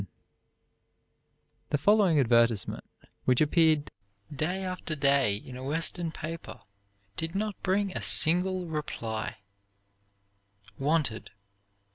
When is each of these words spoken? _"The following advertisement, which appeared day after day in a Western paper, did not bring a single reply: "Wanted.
_"The 1.69 1.77
following 1.77 2.19
advertisement, 2.19 2.83
which 3.25 3.39
appeared 3.39 3.91
day 4.35 4.63
after 4.63 4.95
day 4.95 5.35
in 5.37 5.55
a 5.55 5.63
Western 5.63 6.11
paper, 6.11 6.61
did 7.17 7.35
not 7.35 7.61
bring 7.61 7.91
a 7.95 8.01
single 8.01 8.65
reply: 8.65 9.37
"Wanted. 10.79 11.29